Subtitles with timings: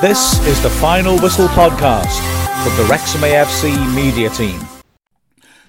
[0.00, 2.16] This is the Final Whistle podcast
[2.64, 4.58] from the Wrexham AFC media team.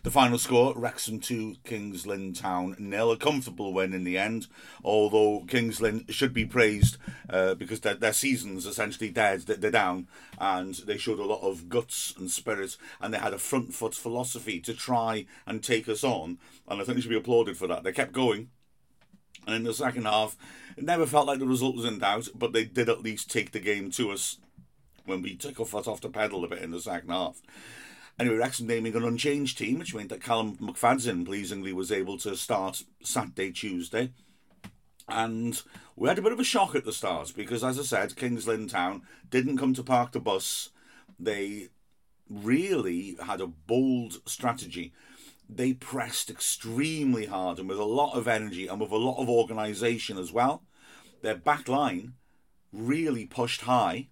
[0.03, 3.11] The final score, Wrexham 2, Kings Lynn Town nil.
[3.11, 4.47] A comfortable win in the end,
[4.85, 6.95] although Kings Lynn should be praised
[7.29, 10.07] uh, because their, their season's essentially dead, they're down,
[10.39, 13.93] and they showed a lot of guts and spirit, and they had a front foot
[13.93, 16.37] philosophy to try and take us on,
[16.69, 17.83] and I think they should be applauded for that.
[17.83, 18.49] They kept going,
[19.45, 20.37] and in the second half,
[20.77, 23.51] it never felt like the result was in doubt, but they did at least take
[23.51, 24.37] the game to us
[25.05, 27.41] when we took our foot off the pedal a bit in the second half.
[28.19, 32.35] Anyway, Wrexham naming an unchanged team, which meant that Callum McFadzean pleasingly was able to
[32.35, 34.11] start Saturday, Tuesday.
[35.07, 35.61] And
[35.95, 38.47] we had a bit of a shock at the start because, as I said, Kings
[38.47, 40.69] Lynn Town didn't come to park the bus.
[41.19, 41.69] They
[42.29, 44.93] really had a bold strategy
[45.53, 49.29] they pressed extremely hard and with a lot of energy and with a lot of
[49.29, 50.63] organisation as well.
[51.21, 52.13] Their back line
[52.71, 54.07] really pushed high,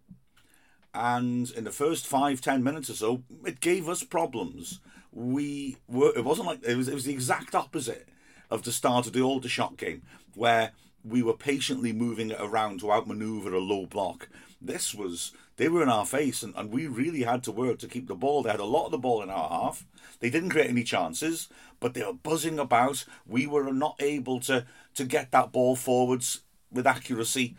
[0.93, 4.81] and in the first five ten minutes or so, it gave us problems.
[5.11, 8.09] We were it wasn't like it was it was the exact opposite
[8.51, 10.03] of the start of the Aldershot game
[10.35, 10.73] where
[11.09, 14.29] we were patiently moving it around to outmaneuver a low block.
[14.61, 17.87] This was they were in our face, and, and we really had to work to
[17.87, 18.43] keep the ball.
[18.43, 19.85] They had a lot of the ball in our half.
[20.19, 23.05] They didn't create any chances, but they were buzzing about.
[23.27, 27.55] We were not able to to get that ball forwards with accuracy.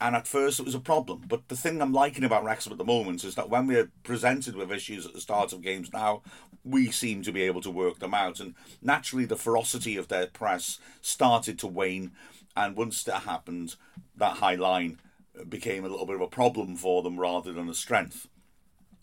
[0.00, 1.22] And at first it was a problem.
[1.28, 4.56] But the thing I'm liking about Wrexham at the moment is that when we're presented
[4.56, 6.22] with issues at the start of games now,
[6.64, 8.40] we seem to be able to work them out.
[8.40, 12.10] And naturally, the ferocity of their press started to wane.
[12.56, 13.76] And once that happened,
[14.16, 15.00] that high line
[15.48, 18.28] became a little bit of a problem for them rather than a strength.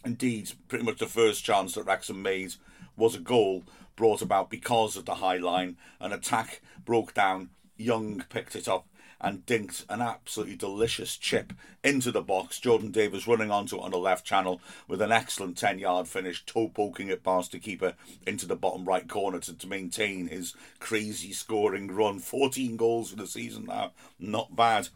[0.06, 2.54] Indeed, pretty much the first chance that Wrexham made
[2.96, 3.64] was a goal
[3.96, 5.78] brought about because of the high line.
[6.00, 7.50] An attack broke down.
[7.76, 8.88] Young picked it up
[9.22, 11.54] and dinked an absolutely delicious chip
[11.84, 12.60] into the box.
[12.60, 16.46] Jordan Davies running onto it on the left channel with an excellent 10 yard finish,
[16.46, 17.94] toe poking it past the keeper
[18.26, 22.20] into the bottom right corner to, to maintain his crazy scoring run.
[22.20, 24.90] 14 goals for the season now, not bad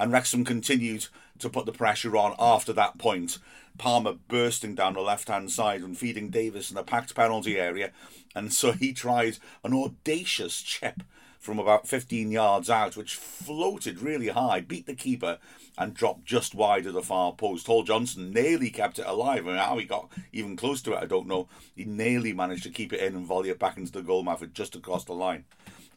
[0.00, 1.06] and Wrexham continued
[1.38, 3.38] to put the pressure on after that point.
[3.78, 7.92] Palmer bursting down the left hand side and feeding Davies in the packed penalty area,
[8.34, 11.02] and so he tried an audacious chip
[11.40, 15.38] from about 15 yards out, which floated really high, beat the keeper,
[15.76, 17.66] and dropped just wide of the far post.
[17.66, 21.06] Hall Johnson nearly kept it alive, and how he got even close to it, I
[21.06, 21.48] don't know.
[21.74, 24.44] He nearly managed to keep it in and volley it back into the goal mouth
[24.52, 25.44] just across the line.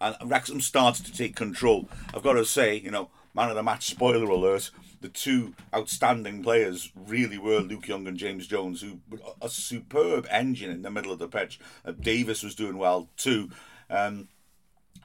[0.01, 1.87] And Wrexham started to take control.
[2.13, 4.71] I've got to say, you know, man of the match spoiler alert
[5.03, 8.99] the two outstanding players really were Luke Young and James Jones, who
[9.41, 11.59] a superb engine in the middle of the pitch.
[11.85, 13.49] Uh, Davies was doing well too,
[13.89, 14.29] um,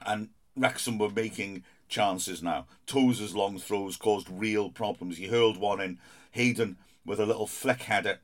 [0.05, 2.67] and Wrexham were making chances now.
[2.85, 5.17] Tozer's long throws caused real problems.
[5.17, 5.99] He hurled one in.
[6.31, 8.19] Hayden with a little flick header,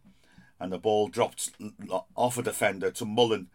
[0.59, 1.51] and the ball dropped
[2.15, 3.47] off a defender to Mullin.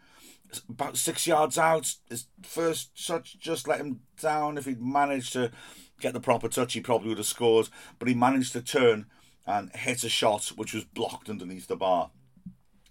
[0.69, 4.59] About six yards out, his first touch just let him down.
[4.59, 5.53] If he'd managed to
[6.00, 7.69] get the proper touch, he probably would have scored.
[7.99, 9.06] But he managed to turn
[9.47, 12.10] and hit a shot which was blocked underneath the bar.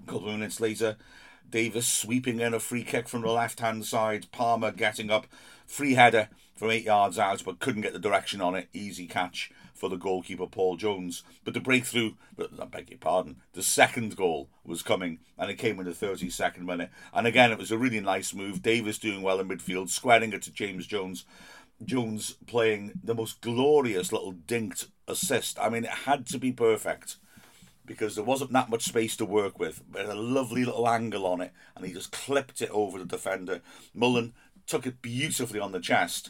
[0.01, 0.95] A couple of minutes later,
[1.49, 4.27] Davies sweeping in a free kick from the left hand side.
[4.31, 5.27] Palmer getting up,
[5.65, 8.69] free header from eight yards out, but couldn't get the direction on it.
[8.73, 11.23] Easy catch for the goalkeeper Paul Jones.
[11.43, 15.79] But the breakthrough, I beg your pardon, the second goal was coming, and it came
[15.79, 16.91] in the 32nd minute.
[17.13, 18.61] And again, it was a really nice move.
[18.61, 21.25] Davies doing well in midfield, squaring it to James Jones.
[21.83, 25.57] Jones playing the most glorious little dinked assist.
[25.59, 27.15] I mean, it had to be perfect
[27.89, 29.81] because there wasn't that much space to work with.
[29.91, 33.61] But a lovely little angle on it, and he just clipped it over the defender.
[33.95, 34.33] Mullin
[34.67, 36.29] took it beautifully on the chest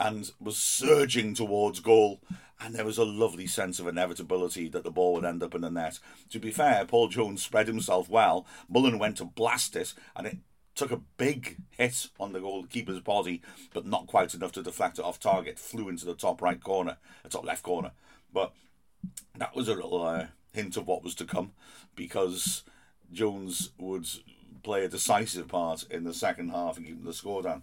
[0.00, 2.20] and was surging towards goal.
[2.60, 5.60] And there was a lovely sense of inevitability that the ball would end up in
[5.60, 6.00] the net.
[6.30, 8.44] To be fair, Paul Jones spread himself well.
[8.68, 10.38] Mullin went to blast it, and it
[10.74, 15.04] took a big hit on the goalkeeper's body, but not quite enough to deflect it
[15.04, 15.60] off target.
[15.60, 17.92] Flew into the top right corner, the top left corner.
[18.32, 18.52] But
[19.38, 20.26] that was a little uh,
[20.56, 21.52] hint of what was to come,
[21.94, 22.64] because
[23.12, 24.08] Jones would
[24.64, 27.62] play a decisive part in the second half and keep the score down.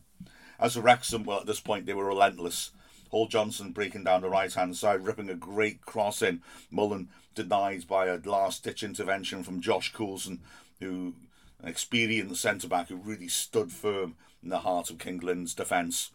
[0.60, 2.72] As for Wrexham, well, at this point they were relentless.
[3.10, 6.42] Hall Johnson breaking down the right hand side, ripping a great cross in.
[6.72, 10.40] Mullin denied by a last ditch intervention from Josh Coulson,
[10.80, 11.13] who
[11.62, 16.12] an experienced centre back who really stood firm in the heart of King Lynn's defence.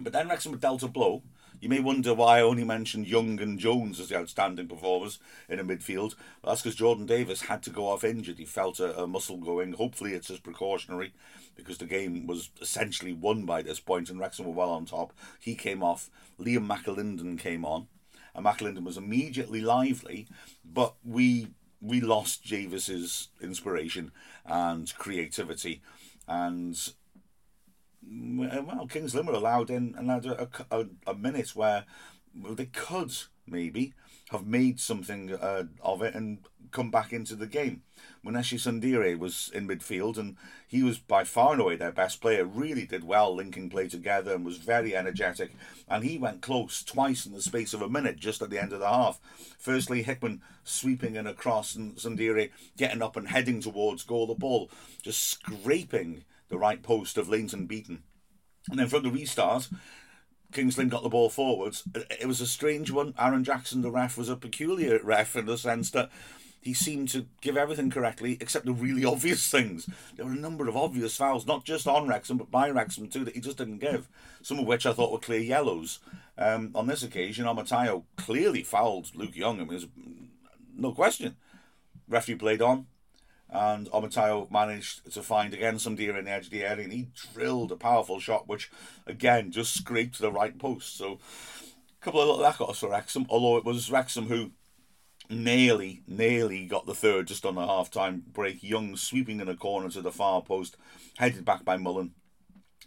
[0.00, 1.22] But then Wrexham dealt a blow.
[1.60, 5.18] You may wonder why I only mentioned Young and Jones as the outstanding performers
[5.48, 6.14] in the midfield.
[6.42, 8.38] Well, that's because Jordan Davies had to go off injured.
[8.38, 9.72] He felt a, a muscle going.
[9.72, 11.12] Hopefully, it's just precautionary
[11.56, 15.12] because the game was essentially won by this point and Wrexham were well on top.
[15.40, 16.10] He came off.
[16.38, 17.88] Liam McAlinden came on.
[18.34, 20.26] and McAlinden was immediately lively,
[20.64, 21.48] but we
[21.80, 24.10] we lost Davies's inspiration
[24.44, 25.80] and creativity,
[26.26, 26.76] and
[28.02, 31.84] well, Kings Lynn were allowed in another a, a, a minute where
[32.34, 33.12] they could
[33.46, 33.94] maybe
[34.30, 36.38] have made something uh, of it and
[36.70, 37.82] come back into the game.
[38.24, 40.36] Munashe Sundire was in midfield and
[40.66, 42.44] he was by far and away their best player.
[42.44, 45.52] Really did well linking play together and was very energetic.
[45.88, 48.74] And he went close twice in the space of a minute just at the end
[48.74, 49.18] of the half.
[49.58, 54.26] Firstly, Hickman sweeping in across and Sundire getting up and heading towards goal.
[54.26, 54.70] The ball
[55.02, 58.02] just scraping the right post of Leighton Beaton.
[58.70, 59.68] And then from the restart,
[60.52, 61.84] Kings Lynn got the ball forwards.
[61.94, 63.14] It was a strange one.
[63.18, 66.10] Aaron Jackson, the ref, was a peculiar ref in the sense that
[66.60, 69.88] he seemed to give everything correctly except the really obvious things.
[70.16, 73.24] There were a number of obvious fouls, not just on Wrexham, but by Wrexham too,
[73.24, 74.08] that he just didn't give.
[74.42, 76.00] Some of which I thought were clear yellows.
[76.36, 79.56] Um, on this occasion, Omotayo clearly fouled Luke Young.
[79.56, 79.86] I mean, there's
[80.76, 81.36] no question.
[82.08, 82.86] Referee played on
[83.50, 87.08] and Omotayo managed to find again Sundire in the edge of the area and he
[87.32, 88.70] drilled a powerful shot which
[89.06, 90.96] again just scraped the right post.
[90.96, 91.18] So
[92.00, 94.52] a couple of little records for Wrexham although it was Wrexham who
[95.30, 98.62] nearly nearly got the third just on the half time break.
[98.62, 100.76] Young sweeping in a corner to the far post
[101.16, 102.12] headed back by Mullin.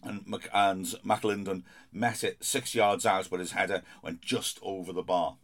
[0.04, 1.62] And, Mc- and McAlinden
[1.92, 5.38] met it six yards out but his header went just over the bar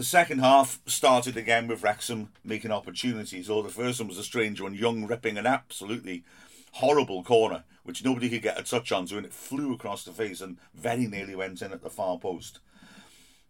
[0.00, 4.22] the second half started again with Wrexham making opportunities, although the first one was a
[4.22, 4.72] strange one.
[4.72, 6.24] Young ripping an absolutely
[6.72, 10.10] horrible corner, which nobody could get a touch on, so and it flew across the
[10.10, 12.60] face and very nearly went in at the far post.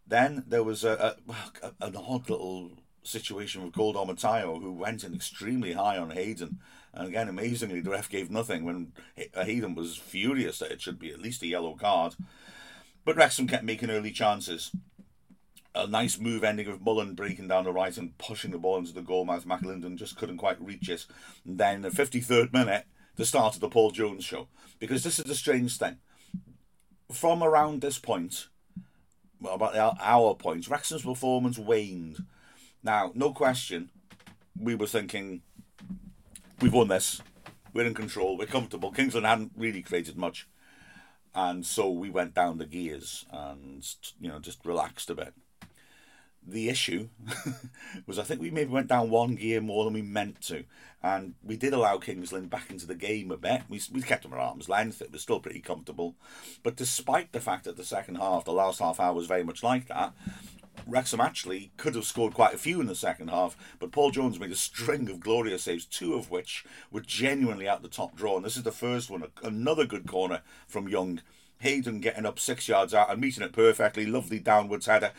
[0.05, 1.15] Then there was a,
[1.63, 2.73] a, an odd little
[3.05, 6.59] situation with Gold Omotayo, who went in extremely high on Hayden.
[6.93, 8.93] And again, amazingly, the ref gave nothing when
[9.37, 12.17] Hayden was furious that it should be at least a yellow card.
[13.05, 14.73] But Wrexham kept making early chances
[15.75, 18.93] a nice move ending with Mullin breaking down the right and pushing the ball into
[18.93, 19.45] the goalmouth.
[19.45, 21.07] McAlinden just couldn't quite reach it.
[21.47, 22.87] And then the 53rd minute,
[23.17, 24.49] the start of the Paul Jones show.
[24.79, 25.99] Because this is the strange thing.
[27.13, 28.49] From around this point,
[29.41, 32.25] well, about our point, Wrexham's performance waned.
[32.83, 33.91] Now, no question,
[34.59, 35.43] we were thinking,
[36.61, 37.21] we've won this.
[37.73, 38.37] We're in control.
[38.37, 38.91] We're comfortable.
[38.91, 40.49] Kings Lynn hadn't really created much.
[41.33, 43.87] And so we went down the gears and,
[44.21, 45.33] you know, just relaxed a bit
[46.47, 47.09] the issue
[48.07, 50.65] was I think we maybe went down one gear more than we meant to.
[51.03, 53.63] And we did allow Kings Lynn back into the game a bit.
[53.69, 55.01] We, we kept them at arm's length.
[55.01, 56.15] It was still pretty comfortable.
[56.63, 59.63] But despite the fact that the second half, the last half hour was very much
[59.63, 60.13] like that,
[60.87, 64.41] Wrexham actually could have scored quite a few in the second half, but Paul Jones
[64.41, 68.37] made a string of glorious saves, two of which were genuinely out the top draw.
[68.37, 71.21] And this is the first one, another good corner from Young.
[71.59, 74.07] Hayden getting up six yards out and meeting it perfectly.
[74.07, 75.13] Lovely downwards header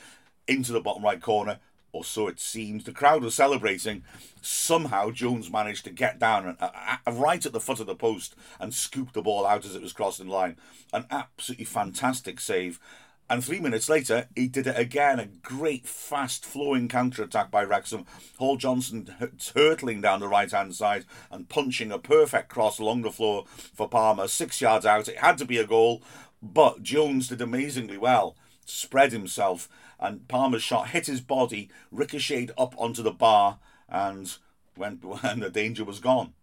[0.47, 1.59] into the bottom right corner,
[1.91, 2.83] or so it seems.
[2.83, 4.03] The crowd was celebrating.
[4.41, 6.69] Somehow Jones managed to get down uh,
[7.05, 9.81] uh, right at the foot of the post and scoop the ball out as it
[9.81, 10.57] was crossing the line.
[10.93, 12.79] An absolutely fantastic save.
[13.31, 15.17] And three minutes later, he did it again.
[15.17, 18.05] A great, fast flowing counter attack by Wrexham.
[18.37, 19.07] Hall Johnson
[19.53, 23.87] hurtling down the right hand side and punching a perfect cross along the floor for
[23.87, 25.07] Palmer, six yards out.
[25.07, 26.01] It had to be a goal,
[26.41, 28.35] but Jones did amazingly well,
[28.65, 29.69] spread himself,
[30.01, 34.35] and Palmer's shot hit his body, ricocheted up onto the bar, and
[34.75, 36.33] when, when the danger was gone.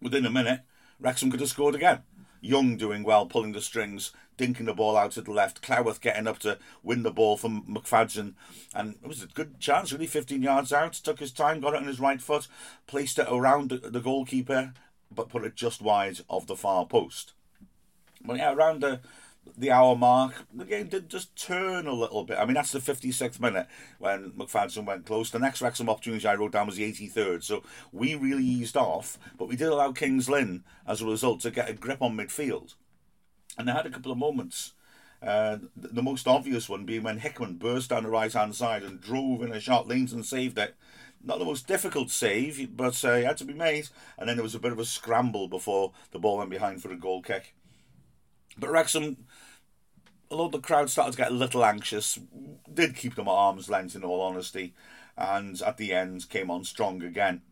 [0.00, 0.60] Within a minute,
[1.00, 2.02] Wrexham could have scored again.
[2.40, 5.62] Young doing well, pulling the strings, dinking the ball out to the left.
[5.62, 8.34] Cleworth getting up to win the ball from McFadzean.
[8.74, 10.92] And it was a good chance, really, 15 yards out.
[10.92, 12.46] Took his time, got it on his right foot,
[12.86, 14.74] placed it around the goalkeeper,
[15.10, 17.32] but put it just wide of the far post.
[18.24, 19.00] But yeah, around the
[19.56, 22.38] the hour mark, the game did just turn a little bit.
[22.38, 23.66] I mean, that's the 56th minute
[23.98, 25.30] when McFadzean went close.
[25.30, 27.42] The next Wrexham opportunity I wrote down was the 83rd.
[27.42, 27.62] So
[27.92, 31.70] we really eased off, but we did allow Kings Lynn, as a result, to get
[31.70, 32.74] a grip on midfield.
[33.58, 34.72] And they had a couple of moments.
[35.22, 39.00] Uh, the most obvious one being when Hickman burst down the right hand side and
[39.00, 39.90] drove in a shot.
[39.90, 40.76] and saved it.
[41.24, 43.88] Not the most difficult save, but uh, it had to be made.
[44.18, 46.92] And then there was a bit of a scramble before the ball went behind for
[46.92, 47.54] a goal kick.
[48.58, 49.26] But Wrexham,
[50.30, 52.18] although the crowd started to get a little anxious,
[52.72, 54.74] did keep them at arm's length in all honesty,
[55.16, 57.42] and at the end came on strong again.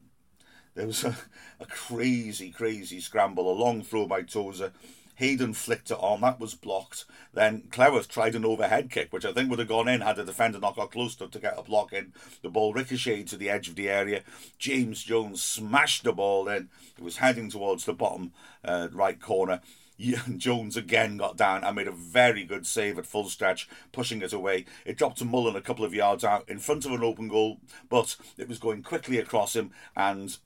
[0.74, 1.16] There was a,
[1.60, 4.72] a crazy, crazy scramble, a long throw by Tozer.
[5.16, 7.04] Hayden flicked it on, that was blocked.
[7.32, 10.24] Then Cleworth tried an overhead kick, which I think would have gone in had the
[10.24, 12.12] defender not got close to, to get a block in.
[12.42, 14.22] The ball ricocheted to the edge of the area.
[14.58, 16.68] James Jones smashed the ball in.
[16.98, 18.32] It was heading towards the bottom
[18.64, 19.60] uh, right corner
[20.36, 24.32] Jones again got down and made a very good save at full stretch, pushing it
[24.32, 24.64] away.
[24.84, 27.60] It dropped to Mullin a couple of yards out in front of an open goal,
[27.88, 30.36] but it was going quickly across him and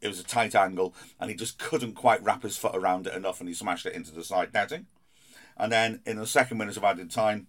[0.00, 3.14] it was a tight angle and he just couldn't quite wrap his foot around it
[3.14, 4.86] enough and he smashed it into the side netting.
[5.56, 7.46] And then in the second minute of added time,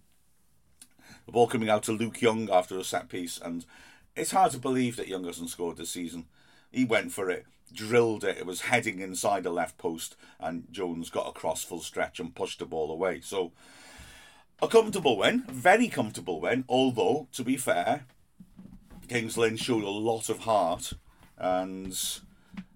[1.26, 3.64] the ball coming out to Luke Young after a set piece and
[4.14, 6.26] it's hard to believe that Young hasn't scored this season.
[6.70, 8.38] He went for it drilled it.
[8.38, 12.58] It was heading inside the left post, and Jones got across full stretch and pushed
[12.58, 13.20] the ball away.
[13.20, 13.52] So,
[14.62, 16.64] a comfortable win, very comfortable win.
[16.68, 18.06] Although, to be fair,
[19.08, 20.92] Kings Lynn showed a lot of heart,
[21.38, 21.92] and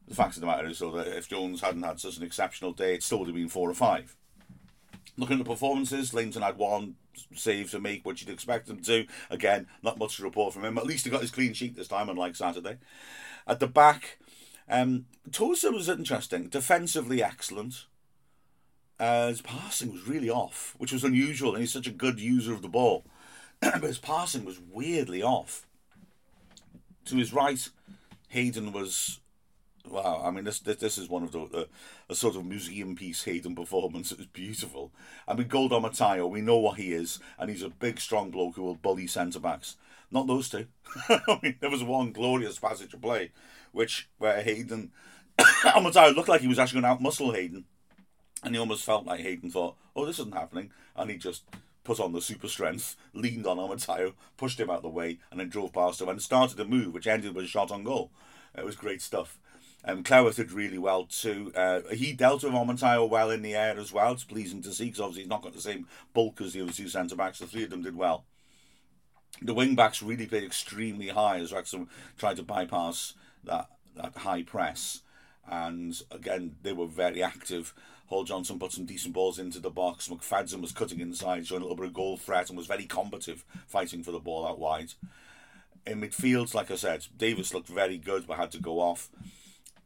[0.07, 2.73] the fact of the matter is, though, that if Jones hadn't had such an exceptional
[2.73, 4.17] day, it still would have been four or five.
[5.17, 6.97] Looking at the performances, Lainton had one
[7.35, 9.07] save to make, which you'd expect him to.
[9.29, 10.79] Again, not much to report from him.
[10.79, 12.79] At least he got his clean sheet this time, unlike Saturday.
[13.47, 14.19] At the back,
[14.71, 17.87] um, Tozer was interesting, defensively excellent.
[18.99, 22.53] Uh, his passing was really off, which was unusual, and he's such a good user
[22.53, 23.05] of the ball.
[23.61, 25.67] but his passing was weirdly off.
[27.07, 27.69] To his right,
[28.29, 29.21] Hayden was
[29.89, 30.23] wow.
[30.25, 31.65] I mean, this this, this is one of the uh,
[32.09, 34.13] a sort of museum piece Hayden performance.
[34.13, 34.93] It was beautiful.
[35.27, 38.57] I mean, Gold Omotayo, we know what he is, and he's a big, strong bloke
[38.57, 39.77] who will bully centre backs.
[40.11, 40.67] Not those two.
[41.09, 43.31] I mean, there was one glorious passage of play
[43.73, 44.91] which where Hayden
[45.39, 47.65] Amadou looked like he was actually going to outmuscle Hayden,
[48.43, 51.45] and he almost felt like Hayden thought, "Oh, this isn't happening," and he just
[51.85, 55.41] put on the super strength, leaned on Amadou, pushed him out of the way, and
[55.41, 58.11] then drove past him and started a move which ended with a shot on goal.
[58.57, 59.39] It was great stuff.
[59.83, 61.53] Um, Cleworth did really well too.
[61.57, 64.13] Uh, he dealt with Amadou well in the air as well.
[64.13, 66.73] It's pleasing to see because obviously he's not got the same bulk as the other
[66.73, 67.39] two centre backs.
[67.39, 68.25] The three of them did well.
[69.43, 74.43] The wing backs really played extremely high as Wrexham tried to bypass that that high
[74.43, 75.01] press.
[75.49, 77.75] And again, they were very active.
[78.07, 80.09] Hall Johnson put some decent balls into the box.
[80.09, 83.45] McFadzean was cutting inside, showing a little bit of goal threat, and was very combative,
[83.67, 84.93] fighting for the ball out wide.
[85.87, 89.09] In midfield, like I said, Davies looked very good, but had to go off.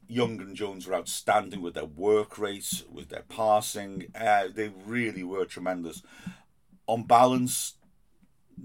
[0.09, 4.07] Young and Jones were outstanding with their work rate, with their passing.
[4.15, 6.03] Uh, they really were tremendous.
[6.87, 7.75] On balance,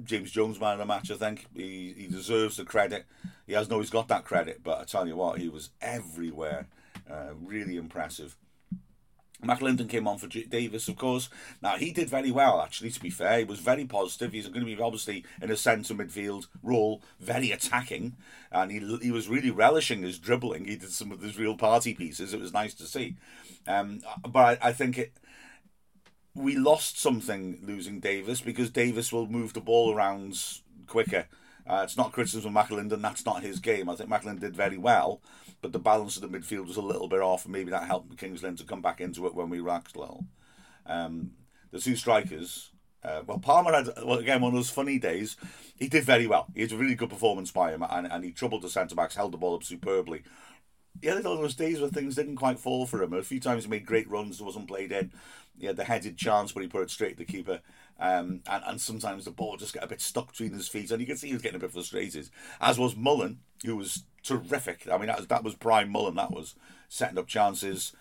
[0.03, 1.11] James Jones man of the match.
[1.11, 3.05] I think he, he deserves the credit.
[3.47, 6.67] He has no, he's got that credit, but I tell you what, he was everywhere.
[7.09, 8.35] Uh, really impressive.
[9.43, 11.29] McAlinden came on for Davies, of course.
[11.61, 12.91] Now he did very well, actually.
[12.91, 14.33] To be fair, he was very positive.
[14.33, 18.17] He's going to be obviously in a centre midfield role, very attacking,
[18.51, 20.65] and he he was really relishing his dribbling.
[20.65, 22.33] He did some of his real party pieces.
[22.33, 23.15] It was nice to see.
[23.65, 25.13] Um, but I, I think it
[26.35, 30.37] we lost something losing Davies because Davies will move the ball around
[30.87, 31.27] quicker.
[31.67, 33.89] Uh, it's not criticism of McAlinden, that's not his game.
[33.89, 35.21] I think McAlinden did very well,
[35.61, 38.17] but the balance of the midfield was a little bit off, and maybe that helped
[38.17, 40.25] Kings Lynn to come back into it when we a little.
[40.85, 41.31] Um,
[41.71, 42.71] the two strikers,
[43.03, 45.37] uh, well, Palmer had, well, again, one of those funny days.
[45.75, 46.47] He did very well.
[46.55, 49.15] He had a really good performance by him, and, and he troubled the centre backs,
[49.15, 50.23] held the ball up superbly.
[51.01, 53.13] He had those days where things didn't quite fall for him.
[53.13, 55.11] A few times he made great runs that wasn't played in
[55.59, 57.59] he had the headed chance where he put it straight to the keeper.
[57.99, 61.01] Um, and, and sometimes the ball just got a bit stuck between his feet, and
[61.01, 62.29] you could see he was getting a bit frustrated.
[62.61, 64.87] As was Mullin, who was terrific.
[64.89, 66.15] I mean, that was, that was prime Mullin.
[66.15, 66.55] That was
[66.87, 67.91] setting up chances,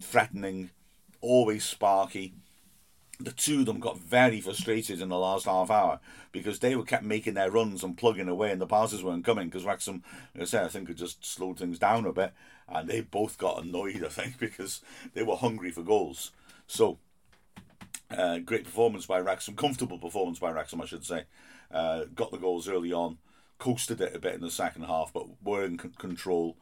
[0.00, 0.70] threatening,
[1.20, 2.32] always sparky.
[3.18, 6.00] The two of them got very frustrated in the last half hour
[6.32, 9.48] because they were kept making their runs and plugging away, and the passes weren't coming.
[9.48, 10.02] Because Wrexham,
[10.34, 12.32] like I said, I think had just slowed things down a bit,
[12.68, 14.04] and they both got annoyed.
[14.04, 14.82] I think because
[15.14, 16.32] they were hungry for goals.
[16.66, 16.98] So,
[18.10, 21.24] uh, great performance by Wrexham, comfortable performance by Wrexham, I should say.
[21.70, 23.18] Uh, got the goals early on,
[23.58, 26.56] coasted it a bit in the second half, but were in c- control.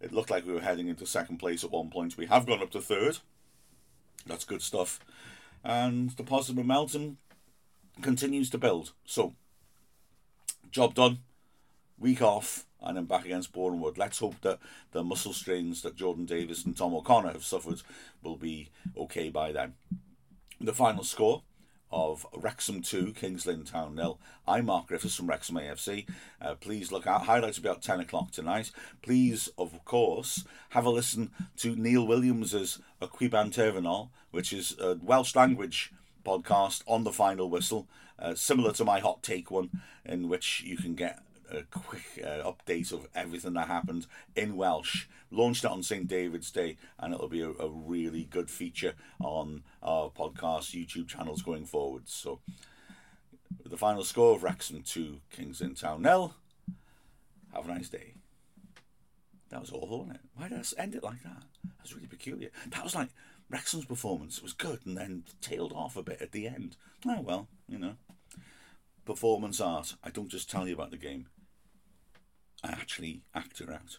[0.00, 2.18] It looked like we were heading into second place at one point.
[2.18, 3.18] We have gone up to third.
[4.26, 5.00] That's good stuff.
[5.64, 7.18] And the positive momentum
[8.02, 8.92] continues to build.
[9.06, 9.34] So,
[10.70, 11.18] job done.
[11.98, 13.96] Week off and then back against Bournemouth.
[13.96, 14.58] Let's hope that
[14.92, 17.80] the muscle strains that Jordan Davies and Tom O'Connor have suffered
[18.22, 19.74] will be okay by then.
[20.60, 21.42] The final score
[21.94, 24.18] of Wrexham 2, Kings Lynn Town nil.
[24.48, 26.06] I'm Mark Griffiths from Wrexham AFC.
[26.42, 27.26] Uh, please look out.
[27.26, 28.72] Highlights at 10 o'clock tonight.
[29.00, 35.36] Please, of course, have a listen to Neil Williams's Aquiban Terminal, which is a Welsh
[35.36, 35.92] language
[36.26, 37.86] podcast on the final whistle,
[38.18, 39.70] uh, similar to my hot take one,
[40.04, 41.20] in which you can get
[41.50, 45.06] a quick uh, update of everything that happened in Welsh.
[45.30, 46.06] Launched it on St.
[46.06, 51.42] David's Day, and it'll be a, a really good feature on our podcast YouTube channels
[51.42, 52.08] going forward.
[52.08, 52.40] So,
[53.64, 56.34] the final score of Wrexham 2, Kings Lynn Town nil.
[57.52, 58.14] Have a nice day.
[59.50, 60.22] That was awful, wasn't it?
[60.34, 61.44] Why did I end it like that?
[61.78, 62.50] That's really peculiar.
[62.68, 63.08] That was like
[63.48, 66.76] Wrexham's performance was good and then tailed off a bit at the end.
[67.06, 67.94] Oh well, you know.
[69.04, 69.94] Performance art.
[70.02, 71.26] I don't just tell you about the game.
[72.64, 73.98] Actually act it out.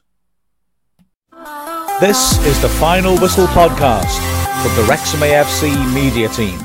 [1.99, 4.19] This is the Final Whistle podcast
[4.63, 6.59] from the Wrexham AFC media team.